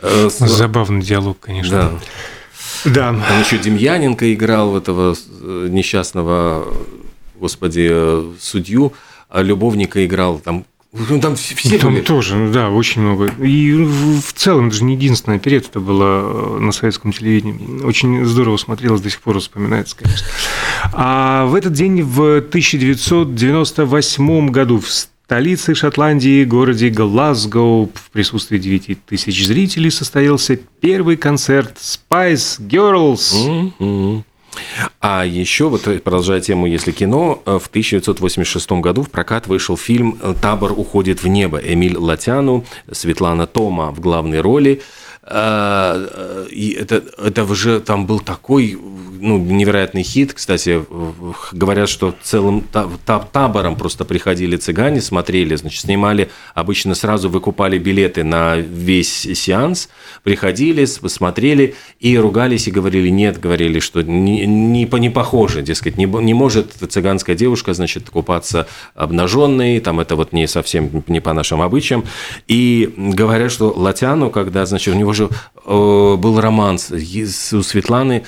Э, 0.00 0.30
Забавный 0.30 1.02
диалог, 1.02 1.38
конечно. 1.38 2.00
Да. 2.84 2.90
Да. 2.90 3.26
Там 3.28 3.40
еще 3.40 3.58
Демьяненко 3.58 4.32
играл 4.32 4.70
в 4.70 4.76
этого 4.76 5.14
э, 5.14 5.66
несчастного, 5.70 6.66
господи, 7.34 7.88
э, 7.90 8.32
судью, 8.40 8.94
а 9.28 9.42
любовника 9.42 10.04
играл. 10.04 10.38
Там 10.38 10.64
ну, 10.96 11.20
там 11.20 11.34
все 11.34 11.56
там 11.78 11.94
были. 11.94 12.02
тоже, 12.02 12.36
ну 12.36 12.52
да, 12.52 12.70
очень 12.70 13.02
много. 13.02 13.26
И 13.42 13.72
в 13.72 14.32
целом, 14.32 14.70
даже 14.70 14.84
не 14.84 14.94
единственная 14.94 15.38
оперета 15.38 15.66
это 15.68 15.80
была 15.80 16.60
на 16.60 16.70
советском 16.70 17.10
телевидении. 17.12 17.82
Очень 17.82 18.24
здорово 18.24 18.58
смотрелось, 18.58 19.00
до 19.00 19.10
сих 19.10 19.20
пор 19.20 19.40
вспоминается, 19.40 19.96
конечно. 19.96 20.24
А 20.92 21.46
в 21.46 21.56
этот 21.56 21.72
день, 21.72 22.02
в 22.02 22.36
1998 22.38 24.50
году, 24.50 24.78
в 24.78 24.88
столице 24.88 25.74
Шотландии, 25.74 26.44
городе 26.44 26.90
Глазго, 26.90 27.86
в 27.86 28.10
присутствии 28.12 28.58
9 28.58 29.04
тысяч 29.04 29.46
зрителей 29.46 29.90
состоялся 29.90 30.56
первый 30.80 31.16
концерт 31.16 31.76
Spice 31.78 32.60
Girls. 32.60 33.32
Mm-hmm. 33.80 34.22
А 35.06 35.26
еще, 35.26 35.68
вот 35.68 35.82
продолжая 36.02 36.40
тему, 36.40 36.64
если 36.64 36.90
кино, 36.90 37.42
в 37.44 37.66
1986 37.66 38.72
году 38.80 39.02
в 39.02 39.10
прокат 39.10 39.46
вышел 39.46 39.76
фильм 39.76 40.18
«Табор 40.40 40.72
уходит 40.72 41.22
в 41.22 41.28
небо». 41.28 41.58
Эмиль 41.58 41.98
Латяну, 41.98 42.64
Светлана 42.90 43.46
Тома 43.46 43.90
в 43.90 44.00
главной 44.00 44.40
роли. 44.40 44.80
А, 45.26 46.46
и 46.50 46.72
это, 46.72 47.02
это 47.16 47.44
уже 47.44 47.80
там 47.80 48.06
был 48.06 48.20
такой 48.20 48.78
ну, 49.24 49.38
невероятный 49.38 50.02
хит. 50.02 50.34
Кстати, 50.34 50.84
говорят, 51.52 51.88
что 51.88 52.14
целым 52.22 52.62
табором 53.32 53.76
просто 53.76 54.04
приходили 54.04 54.56
цыгане, 54.56 55.00
смотрели, 55.00 55.54
значит, 55.56 55.80
снимали, 55.80 56.30
обычно 56.54 56.94
сразу 56.94 57.30
выкупали 57.30 57.78
билеты 57.78 58.22
на 58.22 58.56
весь 58.56 59.26
сеанс, 59.34 59.88
приходили, 60.24 60.84
смотрели 60.84 61.74
и 62.00 62.18
ругались 62.18 62.68
и 62.68 62.70
говорили, 62.70 63.08
нет, 63.08 63.40
говорили, 63.40 63.80
что 63.80 64.02
не, 64.02 64.46
не, 64.46 64.84
не 64.84 65.10
похоже, 65.10 65.62
дескать, 65.62 65.96
не, 65.96 66.04
не 66.04 66.34
может 66.34 66.72
цыганская 66.72 67.34
девушка, 67.34 67.72
значит, 67.72 68.10
купаться 68.10 68.66
обнаженной, 68.94 69.80
там 69.80 70.00
это 70.00 70.16
вот 70.16 70.34
не 70.34 70.46
совсем 70.46 71.02
не 71.08 71.20
по 71.20 71.32
нашим 71.32 71.62
обычаям. 71.62 72.04
И 72.46 72.92
говорят, 72.96 73.50
что 73.50 73.72
Латяну, 73.74 74.28
когда, 74.28 74.66
значит, 74.66 74.94
у 74.94 74.98
него 74.98 75.13
же 75.14 75.28
э, 75.64 76.16
был 76.16 76.40
роман 76.40 76.76
у 76.76 77.62
Светланы, 77.62 78.24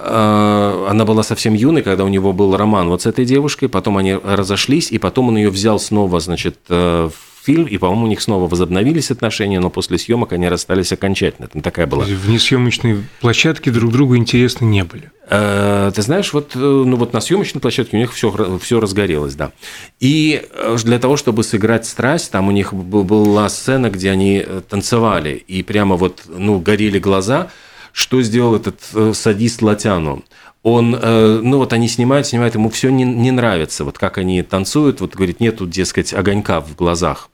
Э, 0.00 0.86
она 0.88 1.04
была 1.04 1.24
совсем 1.24 1.54
юной, 1.54 1.82
когда 1.82 2.04
у 2.04 2.08
него 2.08 2.32
был 2.32 2.56
роман 2.56 2.88
вот 2.88 3.02
с 3.02 3.06
этой 3.06 3.24
девушкой, 3.24 3.68
потом 3.68 3.96
они 3.96 4.14
разошлись, 4.14 4.92
и 4.92 4.98
потом 4.98 5.28
он 5.28 5.36
ее 5.38 5.50
взял 5.50 5.80
снова, 5.80 6.20
значит, 6.20 6.56
э, 6.68 7.10
в 7.12 7.37
фильм, 7.48 7.64
и, 7.64 7.78
по-моему, 7.78 8.04
у 8.04 8.08
них 8.08 8.20
снова 8.20 8.46
возобновились 8.46 9.10
отношения, 9.10 9.58
но 9.58 9.70
после 9.70 9.96
съемок 9.96 10.34
они 10.34 10.48
расстались 10.48 10.92
окончательно. 10.92 11.48
Там 11.48 11.62
такая 11.62 11.86
была. 11.86 12.04
Вне 12.04 12.38
съемочной 12.38 13.04
площадки 13.20 13.70
друг 13.70 13.90
другу 13.90 14.16
интересны 14.16 14.66
не 14.66 14.84
были. 14.84 15.10
Э, 15.30 15.90
ты 15.94 16.02
знаешь, 16.02 16.34
вот, 16.34 16.54
ну 16.54 16.96
вот 16.96 17.14
на 17.14 17.20
съемочной 17.20 17.62
площадке 17.62 17.96
у 17.96 18.00
них 18.00 18.12
все, 18.12 18.58
все 18.62 18.80
разгорелось, 18.80 19.34
да. 19.34 19.52
И 19.98 20.42
для 20.84 20.98
того, 20.98 21.16
чтобы 21.16 21.42
сыграть 21.42 21.86
страсть, 21.86 22.30
там 22.30 22.48
у 22.48 22.50
них 22.50 22.74
была 22.74 23.48
сцена, 23.48 23.88
где 23.88 24.10
они 24.10 24.44
танцевали, 24.68 25.30
и 25.30 25.62
прямо 25.62 25.96
вот, 25.96 26.24
ну, 26.28 26.58
горели 26.58 26.98
глаза– 26.98 27.50
что 27.98 28.22
сделал 28.22 28.54
этот 28.54 28.78
э, 28.94 29.12
садист 29.12 29.60
Латяну? 29.60 30.22
Он, 30.62 30.94
э, 30.94 31.40
ну 31.42 31.58
вот 31.58 31.72
они 31.72 31.88
снимают, 31.88 32.28
снимают, 32.28 32.54
ему 32.54 32.70
все 32.70 32.90
не, 32.90 33.02
не 33.02 33.32
нравится, 33.32 33.84
вот 33.84 33.98
как 33.98 34.18
они 34.18 34.42
танцуют, 34.42 35.00
вот 35.00 35.16
говорит, 35.16 35.40
нету, 35.40 35.66
дескать, 35.66 36.14
огонька 36.14 36.60
в 36.60 36.76
глазах. 36.76 37.28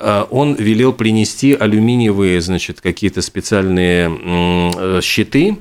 Э, 0.00 0.24
он 0.30 0.54
велел 0.54 0.92
принести 0.92 1.54
алюминиевые, 1.54 2.40
значит, 2.40 2.80
какие-то 2.80 3.22
специальные 3.22 5.00
щиты, 5.02 5.58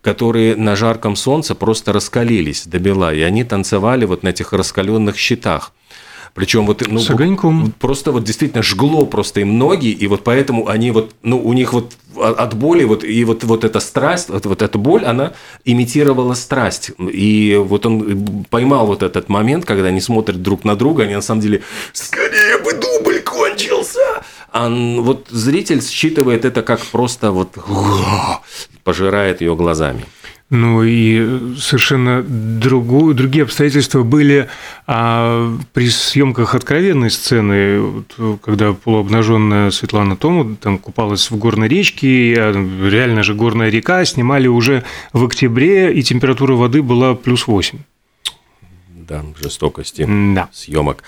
которые 0.00 0.56
на 0.56 0.76
жарком 0.76 1.16
солнце 1.16 1.54
просто 1.54 1.92
раскалились 1.92 2.66
до 2.66 2.78
бела, 2.78 3.12
и 3.12 3.20
они 3.20 3.44
танцевали 3.44 4.06
вот 4.06 4.22
на 4.22 4.28
этих 4.28 4.52
раскаленных 4.52 5.18
щитах. 5.18 5.72
Причем 6.32 6.64
вот 6.66 6.86
ну, 6.86 7.00
С 7.00 7.10
огоньком. 7.10 7.74
просто 7.78 8.12
вот 8.12 8.22
действительно 8.24 8.62
жгло 8.62 9.04
просто 9.04 9.40
им 9.40 9.58
ноги, 9.58 9.88
и 9.88 10.06
вот 10.06 10.22
поэтому 10.22 10.68
они 10.68 10.92
вот, 10.92 11.12
ну, 11.22 11.44
у 11.44 11.52
них 11.52 11.72
вот 11.72 11.92
от 12.16 12.54
боли, 12.54 12.84
вот, 12.84 13.02
и 13.02 13.24
вот, 13.24 13.42
вот 13.44 13.64
эта 13.64 13.80
страсть, 13.80 14.28
вот, 14.28 14.46
вот 14.46 14.62
эта 14.62 14.78
боль, 14.78 15.04
она 15.04 15.32
имитировала 15.64 16.34
страсть. 16.34 16.92
И 16.98 17.60
вот 17.60 17.84
он 17.84 18.44
поймал 18.48 18.86
вот 18.86 19.02
этот 19.02 19.28
момент, 19.28 19.64
когда 19.64 19.88
они 19.88 20.00
смотрят 20.00 20.40
друг 20.40 20.64
на 20.64 20.76
друга, 20.76 21.02
они 21.02 21.14
на 21.14 21.22
самом 21.22 21.40
деле 21.40 21.62
«Скорее 21.92 22.58
бы 22.58 22.72
дубль 22.72 22.89
кончился!» 22.89 22.89
А 24.52 24.68
вот 24.68 25.28
зритель 25.30 25.82
считывает 25.82 26.44
это 26.44 26.62
как 26.62 26.80
просто 26.80 27.30
вот 27.30 27.54
пожирает 28.84 29.40
ее 29.40 29.54
глазами. 29.54 30.04
Ну 30.50 30.82
и 30.82 31.56
совершенно 31.58 32.24
другую, 32.24 33.14
другие 33.14 33.44
обстоятельства 33.44 34.02
были 34.02 34.48
а, 34.84 35.56
при 35.72 35.88
съемках 35.88 36.56
откровенной 36.56 37.10
сцены, 37.10 37.80
вот, 37.80 38.40
когда 38.42 38.72
полуобнаженная 38.72 39.70
Светлана 39.70 40.16
Тому 40.16 40.56
там 40.56 40.78
купалась 40.78 41.30
в 41.30 41.36
горной 41.36 41.68
речке, 41.68 42.34
а, 42.36 42.52
реально 42.52 43.22
же 43.22 43.34
горная 43.34 43.70
река, 43.70 44.04
снимали 44.04 44.48
уже 44.48 44.82
в 45.12 45.24
октябре, 45.24 45.94
и 45.94 46.02
температура 46.02 46.54
воды 46.54 46.82
была 46.82 47.14
плюс 47.14 47.46
8 47.46 47.78
да, 49.10 49.24
жестокости 49.42 50.06
да. 50.34 50.48
съемок. 50.52 51.02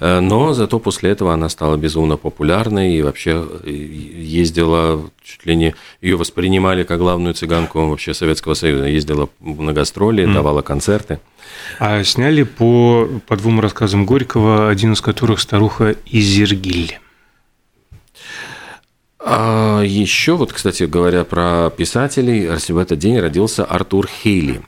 Э, 0.00 0.20
но 0.20 0.52
зато 0.52 0.78
после 0.78 1.10
этого 1.10 1.32
она 1.32 1.48
стала 1.48 1.76
безумно 1.76 2.16
популярной 2.16 2.94
и 2.94 3.02
вообще 3.02 3.44
э, 3.64 3.70
ездила, 3.70 5.10
чуть 5.24 5.46
ли 5.46 5.56
не 5.56 5.74
ее 6.02 6.16
воспринимали 6.16 6.84
как 6.84 6.98
главную 6.98 7.34
цыганку 7.34 7.88
вообще 7.88 8.12
Советского 8.14 8.54
Союза. 8.54 8.84
Ездила 8.84 9.28
на 9.40 9.72
гастроли, 9.72 10.24
mm. 10.24 10.34
давала 10.34 10.62
концерты. 10.62 11.18
А 11.78 12.04
сняли 12.04 12.42
по, 12.42 13.08
по 13.26 13.36
двум 13.36 13.60
рассказам 13.60 14.04
Горького, 14.04 14.68
один 14.68 14.92
из 14.92 15.00
которых 15.00 15.40
«Старуха 15.40 15.96
Изергиль». 16.04 16.98
А 19.28 19.82
еще 19.82 20.36
вот, 20.36 20.52
кстати 20.52 20.84
говоря, 20.84 21.24
про 21.24 21.70
писателей, 21.76 22.46
в 22.46 22.78
этот 22.78 23.00
день 23.00 23.18
родился 23.18 23.64
Артур 23.64 24.06
Хейли. 24.06 24.60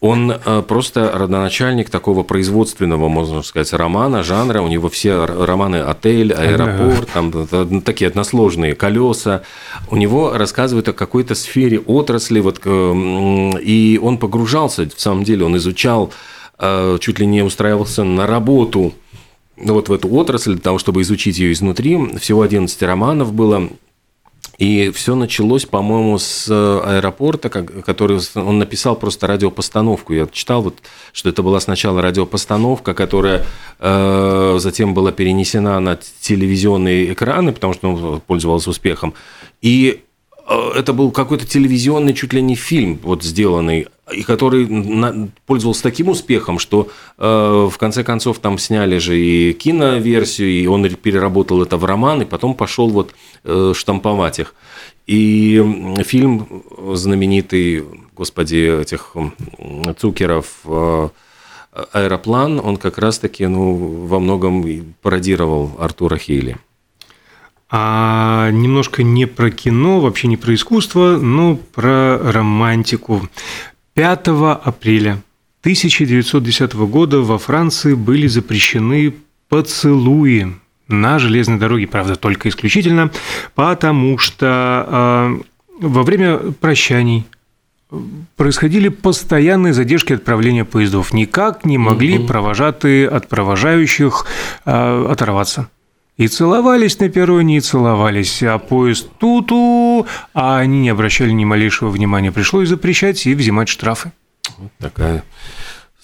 Он 0.00 0.32
э, 0.32 0.62
просто 0.66 1.12
родоначальник 1.14 1.88
такого 1.88 2.24
производственного, 2.24 3.06
можно 3.06 3.42
сказать, 3.42 3.72
романа, 3.72 4.24
жанра. 4.24 4.60
У 4.60 4.66
него 4.66 4.88
все 4.88 5.24
романы 5.24 5.76
«Отель», 5.76 6.32
«Аэропорт», 6.32 7.10
там 7.12 7.80
такие 7.82 8.08
односложные, 8.08 8.74
«Колеса». 8.74 9.42
У 9.88 9.94
него 9.94 10.36
рассказывают 10.36 10.88
о 10.88 10.94
какой-то 10.94 11.36
сфере 11.36 11.78
отрасли, 11.78 12.40
вот, 12.40 12.60
и 12.66 14.00
он 14.02 14.18
погружался, 14.18 14.88
в 14.92 15.00
самом 15.00 15.22
деле, 15.22 15.44
он 15.44 15.56
изучал, 15.58 16.12
э, 16.58 16.98
чуть 17.00 17.20
ли 17.20 17.26
не 17.26 17.42
устраивался 17.42 18.02
на 18.02 18.26
работу 18.26 18.94
вот 19.56 19.88
в 19.88 19.92
эту 19.92 20.12
отрасль, 20.12 20.54
для 20.54 20.60
того, 20.60 20.78
чтобы 20.78 21.02
изучить 21.02 21.38
ее 21.38 21.52
изнутри. 21.52 22.16
Всего 22.18 22.42
11 22.42 22.82
романов 22.82 23.32
было. 23.32 23.68
И 24.58 24.90
все 24.90 25.14
началось, 25.14 25.64
по-моему, 25.64 26.18
с 26.18 26.46
э, 26.48 26.80
аэропорта, 26.84 27.48
который 27.48 28.20
он 28.34 28.58
написал 28.58 28.96
просто 28.96 29.26
радиопостановку. 29.26 30.12
Я 30.12 30.26
читал, 30.30 30.62
вот, 30.62 30.76
что 31.12 31.28
это 31.28 31.42
была 31.42 31.58
сначала 31.60 32.02
радиопостановка, 32.02 32.94
которая 32.94 33.44
э, 33.78 34.56
затем 34.58 34.94
была 34.94 35.10
перенесена 35.10 35.80
на 35.80 35.98
телевизионные 36.20 37.12
экраны, 37.12 37.52
потому 37.52 37.72
что 37.72 37.88
он 37.88 38.20
пользовался 38.20 38.70
успехом. 38.70 39.14
И 39.62 40.04
это 40.48 40.92
был 40.92 41.10
какой-то 41.10 41.46
телевизионный 41.46 42.14
чуть 42.14 42.32
ли 42.32 42.42
не 42.42 42.54
фильм, 42.54 42.98
вот 43.02 43.22
сделанный 43.22 43.86
и 44.12 44.22
который 44.22 45.30
пользовался 45.46 45.82
таким 45.82 46.08
успехом, 46.08 46.58
что 46.58 46.88
э, 47.18 47.68
в 47.70 47.76
конце 47.78 48.04
концов 48.04 48.38
там 48.38 48.58
сняли 48.58 48.98
же 48.98 49.18
и 49.18 49.52
киноверсию, 49.52 50.50
и 50.50 50.66
он 50.66 50.88
переработал 50.96 51.62
это 51.62 51.76
в 51.76 51.84
роман, 51.84 52.22
и 52.22 52.26
потом 52.26 52.54
пошел 52.54 52.88
вот 52.90 53.14
э, 53.44 53.72
штамповать 53.74 54.38
их. 54.38 54.54
И 55.06 55.62
фильм 56.04 56.64
знаменитый, 56.94 57.84
господи, 58.14 58.80
этих 58.82 59.14
Цукеров, 59.98 60.46
э, 60.64 61.08
аэроплан, 61.92 62.60
он 62.60 62.76
как 62.76 62.98
раз-таки 62.98 63.46
ну, 63.46 63.74
во 64.06 64.20
многом 64.20 64.94
пародировал 65.00 65.70
Артура 65.78 66.16
Хейли. 66.16 66.58
А 67.74 68.50
немножко 68.50 69.02
не 69.02 69.26
про 69.26 69.50
кино, 69.50 70.00
вообще 70.00 70.28
не 70.28 70.36
про 70.36 70.54
искусство, 70.54 71.16
но 71.16 71.56
про 71.56 72.18
романтику. 72.18 73.26
5 73.94 74.28
апреля 74.62 75.22
1910 75.62 76.74
года 76.74 77.20
во 77.20 77.38
Франции 77.38 77.94
были 77.94 78.26
запрещены 78.26 79.14
поцелуи 79.48 80.54
на 80.86 81.18
железной 81.18 81.58
дороге, 81.58 81.86
правда, 81.86 82.16
только 82.16 82.50
исключительно, 82.50 83.10
потому 83.54 84.18
что 84.18 84.46
а, 84.48 85.40
во 85.80 86.02
время 86.02 86.38
прощаний 86.38 87.24
происходили 88.36 88.88
постоянные 88.88 89.72
задержки 89.72 90.12
отправления 90.12 90.66
поездов. 90.66 91.14
Никак 91.14 91.64
не 91.64 91.78
могли 91.78 92.18
угу. 92.18 92.26
провожатые 92.26 93.08
от 93.08 93.28
провожающих 93.28 94.26
э, 94.64 95.06
оторваться. 95.10 95.68
И 96.18 96.28
целовались 96.28 96.98
на 96.98 97.08
перроне, 97.08 97.56
и 97.56 97.60
целовались, 97.60 98.42
а 98.42 98.58
поезд 98.58 99.08
ту-ту, 99.18 100.06
а 100.34 100.58
они 100.58 100.80
не 100.80 100.88
обращали 100.90 101.30
ни 101.30 101.44
малейшего 101.44 101.88
внимания. 101.88 102.30
Пришлось 102.30 102.68
запрещать 102.68 103.26
и 103.26 103.34
взимать 103.34 103.68
штрафы. 103.68 104.12
Вот 104.58 104.72
такая 104.78 105.24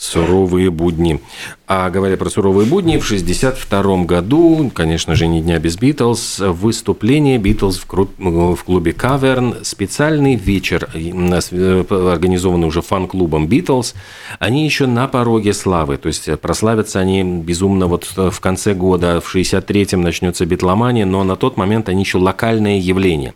Суровые 0.00 0.70
будни. 0.70 1.20
А 1.66 1.90
говоря 1.90 2.16
про 2.16 2.30
суровые 2.30 2.66
будни, 2.66 2.98
в 2.98 3.04
1962 3.04 4.04
году, 4.04 4.70
конечно 4.72 5.16
же, 5.16 5.26
не 5.26 5.42
дня 5.42 5.58
без 5.58 5.76
Битлз, 5.76 6.38
выступление 6.38 7.36
Битлз 7.38 7.78
в 7.78 8.64
клубе 8.64 8.92
Каверн, 8.92 9.56
специальный 9.62 10.36
вечер, 10.36 10.88
организованный 10.94 12.68
уже 12.68 12.80
фан-клубом 12.80 13.48
Битлз, 13.48 13.94
они 14.38 14.64
еще 14.64 14.86
на 14.86 15.08
пороге 15.08 15.52
славы, 15.52 15.96
то 15.96 16.06
есть 16.06 16.30
прославятся 16.40 17.00
они 17.00 17.24
безумно 17.24 17.88
вот 17.88 18.04
в 18.16 18.38
конце 18.38 18.74
года, 18.74 19.20
в 19.20 19.34
63-м 19.34 20.00
начнется 20.00 20.46
битломания, 20.46 21.06
но 21.06 21.24
на 21.24 21.34
тот 21.34 21.56
момент 21.56 21.88
они 21.88 22.04
еще 22.04 22.18
локальное 22.18 22.78
явление. 22.78 23.34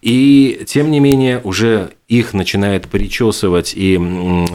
И, 0.00 0.64
тем 0.66 0.90
не 0.90 1.00
менее, 1.00 1.42
уже 1.44 1.90
их 2.08 2.32
начинает 2.32 2.88
причесывать, 2.88 3.74
и, 3.76 3.98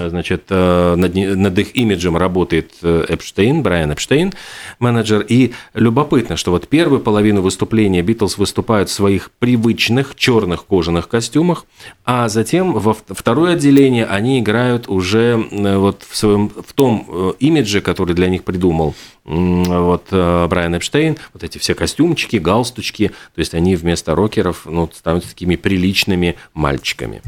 значит, 0.10 0.46
э, 0.50 0.96
над, 0.96 1.14
над 1.14 1.60
их 1.60 1.76
имиджем 1.76 2.18
работает 2.18 2.72
э, 2.82 3.06
Эпштейн, 3.08 3.62
Брайан 3.62 3.92
Эпштейн, 3.92 4.34
менеджер. 4.80 5.24
И 5.30 5.54
любопытно, 5.76 6.36
что 6.36 6.50
вот 6.50 6.68
первую 6.68 7.00
половину 7.00 7.44
выступления 7.44 8.02
Битлз 8.02 8.40
выступают 8.40 8.90
в 8.90 8.94
своих 8.94 9.30
привычных 9.38 10.16
черных 10.16 10.66
кожаных 10.66 11.08
костюмах, 11.08 11.68
а 12.06 12.28
затем 12.28 12.74
во 12.74 12.96
второе 12.96 13.54
отделение 13.54 14.08
они 14.08 14.40
играют 14.40 14.90
уже 14.90 15.48
э, 15.52 15.78
вот 15.78 16.04
в, 16.10 16.18
своем, 16.18 16.50
в 16.50 16.74
том 16.74 17.36
имидже, 17.40 17.82
который 17.82 18.16
для 18.16 18.30
них 18.30 18.44
придумал 18.44 18.96
вот 19.26 20.08
Брайан 20.10 20.76
Эпштейн, 20.76 21.18
вот 21.34 21.44
эти 21.44 21.58
все 21.60 21.76
костюмчики, 21.76 22.38
галстучки, 22.38 23.10
то 23.10 23.40
есть 23.40 23.54
они 23.54 23.76
вместо 23.76 24.16
рокеров 24.16 24.66
ну, 24.66 24.90
становятся 24.94 25.30
такими 25.30 25.56
приличными 25.56 26.36
мальчиками. 26.54 27.22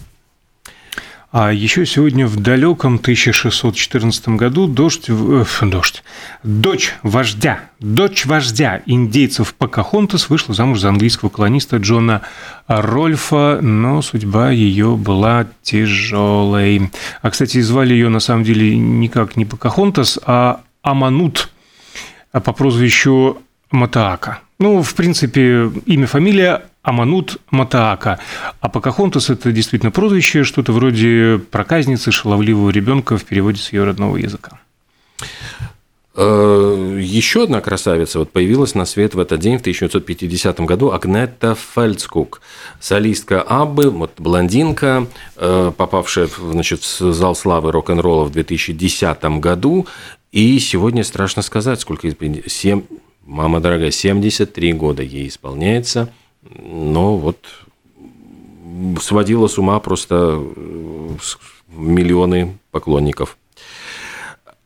А 1.37 1.51
еще 1.51 1.85
сегодня 1.85 2.27
в 2.27 2.37
далеком 2.37 2.95
1614 2.95 4.29
году 4.37 4.67
дождь, 4.67 5.09
э, 5.09 5.43
дождь, 5.63 6.01
дочь 6.43 6.95
вождя, 7.03 7.59
дочь 7.81 8.25
вождя 8.25 8.81
индейцев 8.85 9.53
Покахонтас 9.53 10.29
вышла 10.29 10.55
замуж 10.55 10.79
за 10.79 10.87
английского 10.87 11.27
колониста 11.27 11.75
Джона 11.75 12.21
Рольфа, 12.67 13.59
но 13.61 14.01
судьба 14.01 14.51
ее 14.51 14.95
была 14.95 15.45
тяжелой. 15.61 16.89
А, 17.21 17.29
кстати, 17.29 17.59
звали 17.59 17.91
ее 17.91 18.07
на 18.07 18.21
самом 18.21 18.45
деле 18.45 18.77
никак 18.77 19.35
не 19.35 19.43
Покахонтас, 19.43 20.17
а 20.25 20.61
Аманут 20.83 21.49
а 22.31 22.39
по 22.39 22.53
прозвищу 22.53 23.39
Матаака. 23.71 24.39
Ну, 24.57 24.81
в 24.81 24.95
принципе, 24.95 25.69
имя, 25.85 26.07
фамилия 26.07 26.65
Аманут 26.81 27.38
Матаака. 27.51 28.19
А 28.62 28.69
Покахонтас– 28.69 29.29
это 29.29 29.51
действительно 29.51 29.91
прозвище, 29.91 30.43
что-то 30.43 30.71
вроде 30.71 31.39
проказницы 31.51 32.12
шаловливого 32.12 32.69
ребенка 32.69 33.17
в 33.17 33.25
переводе 33.25 33.59
с 33.59 33.74
ее 33.74 33.83
родного 33.83 34.17
языка. 34.17 34.59
Э, 36.15 36.97
Еще 37.01 37.43
одна 37.43 37.59
красавица 37.59 38.19
вот 38.19 38.31
появилась 38.31 38.75
на 38.75 38.85
свет 38.85 39.15
в 39.15 39.19
этот 39.19 39.41
день, 39.41 39.57
в 39.57 39.62
1950 39.62 40.62
году, 40.62 40.91
Агнета 40.91 41.57
Фельдскук, 41.75 42.41
солистка 42.79 43.41
Аббы, 43.41 43.89
вот 43.89 44.13
блондинка, 44.18 45.07
э, 45.35 45.72
попавшая 45.75 46.29
значит, 46.39 46.81
в 46.81 47.13
зал 47.13 47.35
славы 47.35 47.74
рок-н-ролла 47.74 48.24
в 48.24 48.31
2010 48.31 49.39
году. 49.39 49.87
И 50.31 50.59
сегодня 50.59 51.03
страшно 51.03 51.41
сказать, 51.41 51.81
сколько... 51.81 52.07
7, 52.09 52.83
мама 53.25 53.59
дорогая, 53.59 53.92
73 53.92 54.74
года 54.74 55.03
ей 55.03 55.27
исполняется– 55.27 56.14
но 56.53 57.18
вот 57.18 57.38
сводила 59.01 59.48
с 59.48 59.57
ума 59.57 59.79
просто 59.79 60.42
э, 60.55 61.09
миллионы 61.70 62.57
поклонников. 62.72 63.38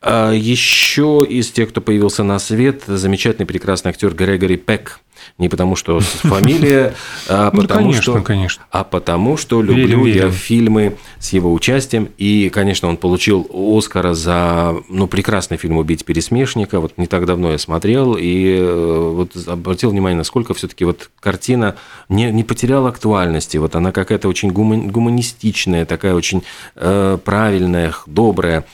А 0.01 0.31
еще 0.31 1.25
из 1.27 1.51
тех, 1.51 1.69
кто 1.69 1.81
появился 1.81 2.23
на 2.23 2.39
свет, 2.39 2.83
замечательный 2.87 3.45
прекрасный 3.45 3.89
актер 3.89 4.13
Грегори 4.13 4.57
Пек– 4.57 4.99
не 5.37 5.49
потому, 5.49 5.75
что 5.75 5.99
фамилия, 6.01 6.93
а 7.27 7.51
ну, 7.53 7.61
потому, 7.61 7.81
конечно, 7.81 8.01
что, 8.01 8.21
конечно. 8.21 8.63
а 8.71 8.83
потому 8.83 9.37
что 9.37 9.61
люблю 9.61 9.87
верим, 9.87 10.03
верим. 10.03 10.25
я 10.27 10.31
фильмы 10.31 10.97
с 11.19 11.33
его 11.33 11.53
участием. 11.53 12.09
И, 12.17 12.49
конечно, 12.49 12.87
он 12.87 12.97
получил 12.97 13.49
Оскара 13.53 14.13
за 14.13 14.75
ну, 14.89 15.07
прекрасный 15.07 15.57
фильм 15.57 15.77
«Убить 15.77 16.05
пересмешника». 16.05 16.79
Вот 16.79 16.97
не 16.97 17.07
так 17.07 17.25
давно 17.25 17.51
я 17.51 17.57
смотрел 17.57 18.15
и 18.19 18.57
э, 18.59 19.11
вот 19.15 19.35
обратил 19.47 19.91
внимание, 19.91 20.17
насколько 20.17 20.53
все-таки 20.53 20.85
вот 20.85 21.09
картина 21.19 21.75
не, 22.07 22.31
не 22.31 22.43
потеряла 22.43 22.89
актуальности. 22.89 23.57
Вот 23.57 23.75
она 23.75 23.91
какая-то 23.91 24.27
очень 24.27 24.51
гуманистичная, 24.51 25.85
такая 25.85 26.13
очень 26.13 26.43
э, 26.75 27.17
правильная, 27.23 27.93
добрая. 28.05 28.65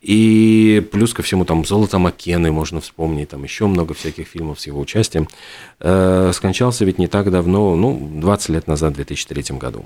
И 0.00 0.86
плюс 0.92 1.14
ко 1.14 1.22
всему 1.22 1.44
там 1.44 1.64
«Золото 1.64 1.98
Маккены» 1.98 2.52
можно 2.52 2.80
вспомнить, 2.80 3.30
там 3.30 3.42
еще 3.42 3.66
много 3.66 3.94
всяких 3.94 4.28
фильмов 4.28 4.60
с 4.60 4.66
его 4.66 4.80
участием. 4.80 5.28
Э, 5.94 6.32
скончался 6.32 6.84
ведь 6.84 6.98
не 6.98 7.06
так 7.06 7.30
давно, 7.30 7.76
ну, 7.76 8.10
20 8.20 8.48
лет 8.50 8.66
назад, 8.66 8.94
в 8.94 8.96
2003 8.96 9.58
году. 9.58 9.84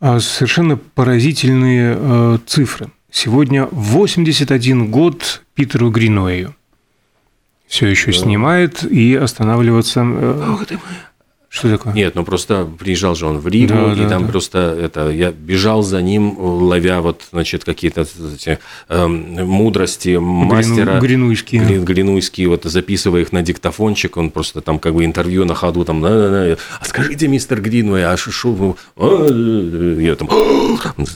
А 0.00 0.20
совершенно 0.20 0.76
поразительные 0.76 1.96
э, 1.98 2.38
цифры. 2.46 2.90
Сегодня 3.10 3.66
81 3.70 4.90
год 4.90 5.42
Питеру 5.54 5.90
Гринуэю. 5.90 6.54
Все 7.66 7.86
еще 7.86 8.12
да. 8.12 8.18
снимает 8.18 8.84
и 8.84 9.14
останавливаться... 9.14 10.00
Э, 10.00 10.52
Ох 10.52 10.66
ты 10.66 10.74
мой 10.74 10.84
что 11.52 11.68
такое? 11.68 11.92
Нет, 11.94 12.14
ну 12.14 12.24
просто 12.24 12.64
приезжал 12.78 13.16
же 13.16 13.26
он 13.26 13.38
в 13.38 13.48
Ригу, 13.48 13.74
да, 13.74 13.92
и 13.92 13.96
да, 13.96 14.08
там 14.08 14.26
да. 14.26 14.30
просто 14.30 14.58
это 14.80 15.10
я 15.10 15.32
бежал 15.32 15.82
за 15.82 16.00
ним, 16.00 16.36
ловя 16.38 17.00
вот, 17.00 17.22
значит, 17.32 17.64
какие-то 17.64 18.02
эти, 18.02 18.60
э, 18.88 19.06
мудрости 19.08 20.16
мастера. 20.16 21.00
Гринуйские. 21.00 21.64
Грин, 21.64 21.84
гринуйские, 21.84 22.48
вот 22.48 22.62
записывая 22.62 23.22
их 23.22 23.32
на 23.32 23.42
диктофончик, 23.42 24.16
он 24.16 24.30
просто 24.30 24.60
там 24.60 24.78
как 24.78 24.94
бы 24.94 25.04
интервью 25.04 25.44
на 25.44 25.56
ходу, 25.56 25.84
там, 25.84 26.04
а 26.04 26.56
скажите, 26.84 27.26
мистер 27.26 27.60
Гринуэй, 27.60 28.04
а 28.04 28.16
что 28.16 28.76
а, 28.96 29.26
я 29.98 30.14
там, 30.14 30.28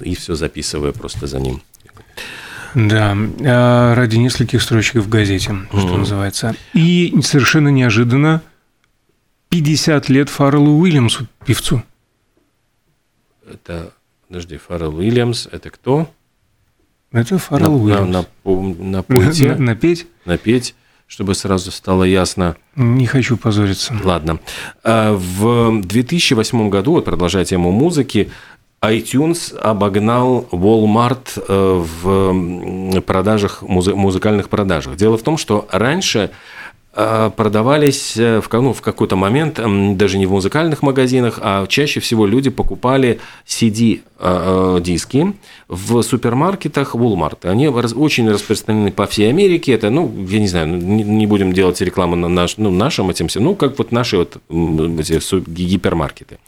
и 0.01 0.17
все 0.17 0.35
записывая 0.35 0.91
просто 0.91 1.29
за 1.29 1.39
ним. 1.39 1.63
Да, 2.75 3.17
а 3.45 3.95
ради 3.95 4.17
нескольких 4.17 4.61
строчек 4.61 4.97
в 4.97 5.09
газете, 5.09 5.55
что 5.71 5.97
называется. 5.97 6.57
И 6.73 7.15
совершенно 7.23 7.69
неожиданно 7.69 8.43
50 9.55 10.09
лет 10.09 10.29
Фарреллу 10.31 10.81
Уильямсу, 10.81 11.29
певцу. 11.47 11.85
Это, 13.49 13.93
подожди, 14.27 14.57
Фаррелл 14.57 14.97
Уильямс, 14.97 15.47
это 15.47 15.71
кто? 15.71 16.11
Это 17.13 17.39
Фаррелл 17.39 17.85
Уильямс. 17.85 18.09
На, 18.11 18.27
на, 18.45 19.05
на, 19.09 19.57
напеть? 19.59 20.09
Напеть, 20.25 20.75
чтобы 21.07 21.37
сразу 21.37 21.71
стало 21.71 22.03
ясно. 22.03 22.57
Не 22.75 23.07
хочу 23.07 23.37
позориться. 23.37 23.95
Ладно. 24.03 24.41
А, 24.83 25.13
в 25.13 25.83
2008 25.83 26.69
году, 26.69 26.95
вот 26.95 27.05
продолжая 27.05 27.45
тему 27.45 27.71
музыки, 27.71 28.33
iTunes 28.83 29.57
обогнал 29.57 30.49
Walmart 30.51 31.29
э, 31.37 31.85
в 32.03 33.01
продажах, 33.03 33.63
музыкальных 33.63 34.49
продажах. 34.49 34.97
Дело 34.97 35.17
в 35.17 35.23
том, 35.23 35.37
что 35.37 35.69
раньше 35.71 36.33
продавались 36.95 38.17
э, 38.17 38.41
в, 38.41 38.49
ну, 38.53 38.73
в 38.73 38.81
какой-то 38.81 39.17
момент 39.17 39.61
даже 39.97 40.19
не 40.19 40.27
в 40.27 40.31
музыкальных 40.31 40.83
магазинах, 40.83 41.39
а 41.43 41.67
чаще 41.67 41.99
всего 42.01 42.27
люди 42.27 42.51
покупали 42.51 43.19
CD-диски 43.47 45.19
э, 45.19 45.33
в 45.69 46.03
супермаркетах 46.03 46.95
Walmart. 46.95 47.49
Они 47.49 47.69
очень 47.69 48.31
распространены 48.31 48.93
по 48.93 49.07
всей 49.07 49.29
Америке. 49.29 49.73
Это, 49.73 49.91
ну, 49.91 50.13
я 50.29 50.39
не 50.39 50.49
знаю, 50.49 50.69
не 50.69 51.27
будем 51.27 51.53
делать 51.53 51.81
рекламу 51.81 52.15
на 52.15 52.29
наш, 52.29 52.59
ну, 52.59 52.71
нашим 52.71 53.11
этим 53.11 53.27
всем, 53.27 53.45
ну, 53.45 53.55
как 53.57 53.77
вот 53.79 53.91
наши 53.91 54.17
вот 54.17 54.37
эти 54.49 55.51
гипермаркеты. 55.51 56.39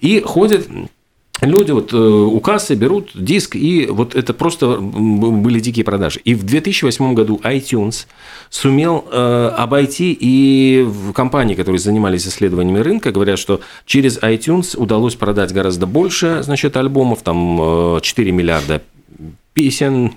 И 0.00 0.20
ходят 0.20 0.66
люди 1.40 1.70
вот 1.72 1.92
э, 1.92 1.96
у 1.96 2.40
кассы 2.40 2.74
берут 2.74 3.10
диск, 3.14 3.56
и 3.56 3.86
вот 3.86 4.14
это 4.14 4.34
просто 4.34 4.78
были 4.78 5.60
дикие 5.60 5.84
продажи. 5.84 6.20
И 6.24 6.34
в 6.34 6.44
2008 6.44 7.14
году 7.14 7.40
iTunes 7.44 8.06
сумел 8.48 9.04
э, 9.10 9.52
обойти 9.56 10.16
и 10.18 10.82
в 10.82 11.12
компании, 11.12 11.54
которые 11.54 11.78
занимались 11.78 12.26
исследованиями 12.26 12.80
рынка, 12.80 13.12
говорят, 13.12 13.38
что 13.38 13.60
через 13.86 14.18
iTunes 14.18 14.76
удалось 14.76 15.14
продать 15.14 15.52
гораздо 15.52 15.86
больше, 15.86 16.42
значит, 16.42 16.76
альбомов, 16.76 17.22
там 17.22 18.00
4 18.00 18.32
миллиарда 18.32 18.82
песен, 19.54 20.14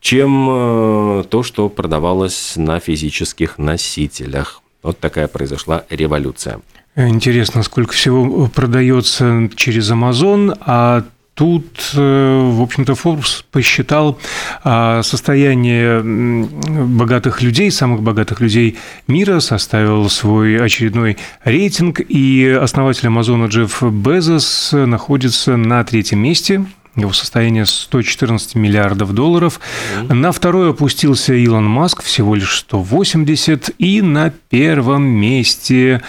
чем 0.00 1.24
то, 1.28 1.42
что 1.42 1.68
продавалось 1.68 2.54
на 2.56 2.78
физических 2.78 3.58
носителях. 3.58 4.62
Вот 4.82 4.98
такая 5.00 5.26
произошла 5.26 5.84
революция. 5.90 6.60
Интересно, 6.96 7.62
сколько 7.62 7.92
всего 7.92 8.48
продается 8.48 9.50
через 9.54 9.90
Amazon, 9.90 10.56
а 10.60 11.04
Тут, 11.36 11.92
э, 11.94 12.50
в 12.50 12.62
общем-то, 12.62 12.94
Forbes 12.94 13.44
посчитал 13.52 14.18
а, 14.64 15.02
состояние 15.02 16.02
богатых 16.02 17.42
людей, 17.42 17.70
самых 17.70 18.00
богатых 18.00 18.40
людей 18.40 18.78
мира, 19.06 19.40
составил 19.40 20.08
свой 20.08 20.56
очередной 20.56 21.18
рейтинг, 21.44 22.00
и 22.00 22.58
основатель 22.58 23.08
Амазона 23.08 23.48
Джефф 23.48 23.82
Безос 23.82 24.70
находится 24.72 25.58
на 25.58 25.84
третьем 25.84 26.20
месте 26.20 26.64
его 26.96 27.12
состояние 27.12 27.66
114 27.66 28.54
миллиардов 28.54 29.12
долларов. 29.12 29.60
Mm-hmm. 30.00 30.14
На 30.14 30.32
второй 30.32 30.70
опустился 30.70 31.34
Илон 31.34 31.66
Маск, 31.66 32.02
всего 32.02 32.34
лишь 32.34 32.60
180. 32.60 33.72
И 33.78 34.00
на 34.00 34.30
первом 34.30 35.02
месте 35.02 36.00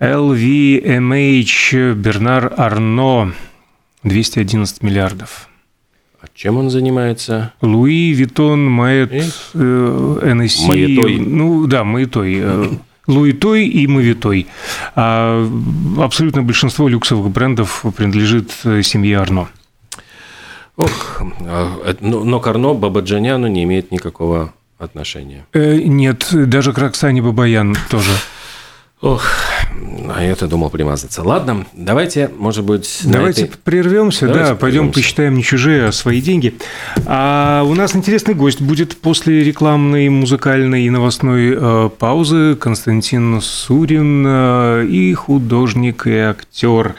LVMH 0.00 1.94
Бернар 1.94 2.52
Арно 2.56 3.32
211 4.02 4.82
миллиардов. 4.82 5.48
А 6.20 6.26
чем 6.34 6.58
он 6.58 6.70
занимается? 6.70 7.52
Луи 7.62 8.12
Витон, 8.12 8.70
Маэт, 8.70 9.12
НСС. 9.12 10.66
Маэтой. 10.66 11.18
Ну 11.18 11.66
да, 11.66 11.84
Маэтой. 11.84 12.38
Э, 12.40 12.68
Луитой 13.06 13.66
и 13.68 13.86
Мавитой. 13.86 14.46
А 14.94 15.48
абсолютно 15.98 16.42
большинство 16.42 16.88
люксовых 16.88 17.30
брендов 17.30 17.84
принадлежит 17.96 18.50
э, 18.64 18.82
семье 18.82 19.18
Арно. 19.18 19.48
Ох, 20.76 21.22
а, 21.40 21.96
но 22.00 22.40
к 22.40 22.46
Арно 22.46 22.74
Бабаджаняну 22.74 23.46
не 23.46 23.62
имеет 23.64 23.92
никакого 23.92 24.52
отношения. 24.78 25.46
Э, 25.52 25.76
нет, 25.76 26.28
даже 26.32 26.72
к 26.72 26.78
Роксане 26.78 27.22
Бабаян 27.22 27.76
тоже. 27.88 28.10
Ох, 29.02 29.26
а 30.14 30.24
я-то 30.24 30.48
думал 30.48 30.70
примазаться. 30.70 31.22
Ладно, 31.22 31.66
давайте, 31.74 32.30
может 32.38 32.64
быть... 32.64 33.00
Давайте 33.04 33.44
этой... 33.44 33.58
прервемся, 33.58 34.26
давайте 34.26 34.50
да, 34.50 34.56
пойдем 34.56 34.90
посчитаем 34.90 35.34
не 35.34 35.42
чужие, 35.42 35.88
а 35.88 35.92
свои 35.92 36.22
деньги. 36.22 36.54
А 37.04 37.62
у 37.64 37.74
нас 37.74 37.94
интересный 37.94 38.32
гость 38.32 38.62
будет 38.62 38.96
после 38.96 39.44
рекламной, 39.44 40.08
музыкальной 40.08 40.84
и 40.84 40.90
новостной 40.90 41.54
э, 41.54 41.90
паузы 41.98 42.56
Константин 42.56 43.42
Сурин 43.42 44.24
э, 44.26 44.86
и 44.86 45.12
художник 45.12 46.06
и 46.06 46.16
актер 46.16 46.94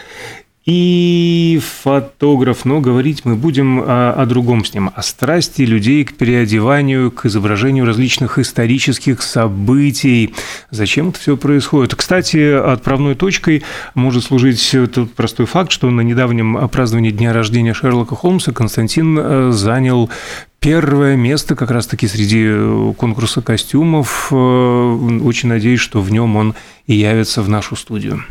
и 0.68 1.62
фотограф, 1.64 2.66
но 2.66 2.82
говорить 2.82 3.24
мы 3.24 3.38
будем 3.38 3.80
о, 3.80 4.12
о 4.12 4.26
другом 4.26 4.66
с 4.66 4.74
ним, 4.74 4.92
о 4.94 5.02
страсти 5.02 5.62
людей 5.62 6.04
к 6.04 6.18
переодеванию, 6.18 7.10
к 7.10 7.26
изображению 7.26 7.86
различных 7.86 8.38
исторических 8.38 9.22
событий. 9.22 10.36
Зачем 10.70 11.10
это 11.10 11.20
все 11.20 11.38
происходит? 11.38 11.96
Кстати, 11.96 12.52
отправной 12.52 13.16
точкой 13.16 13.64
может 13.96 14.26
служить 14.26 14.76
тот 14.94 15.14
простой 15.14 15.46
факт, 15.46 15.72
что 15.72 15.90
на 15.90 16.02
недавнем 16.02 16.68
праздновании 16.68 17.12
дня 17.12 17.32
рождения 17.32 17.74
Шерлока 17.74 18.18
Холмса 18.18 18.52
Константин 18.52 19.18
э, 19.18 19.52
занял 19.54 20.10
первое 20.60 21.16
место 21.16 21.56
как 21.56 21.72
раз-таки 21.72 22.10
среди 22.10 22.94
конкурса 22.98 23.42
костюмов. 23.42 24.28
Э, 24.34 25.20
очень 25.24 25.48
надеюсь, 25.48 25.80
что 25.80 26.02
в 26.02 26.12
нем 26.12 26.36
он 26.36 26.56
и 26.88 26.96
явится 26.96 27.42
в 27.42 27.48
нашу 27.48 27.78
студию. 27.78 28.26